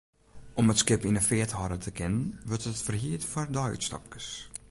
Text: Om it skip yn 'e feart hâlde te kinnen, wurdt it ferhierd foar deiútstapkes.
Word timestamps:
Om 0.59 0.67
it 0.73 0.79
skip 0.81 1.03
yn 1.07 1.19
'e 1.19 1.23
feart 1.29 1.57
hâlde 1.57 1.77
te 1.81 1.91
kinnen, 1.99 2.23
wurdt 2.47 2.69
it 2.71 2.85
ferhierd 2.85 3.23
foar 3.31 3.47
deiútstapkes. 3.55 4.27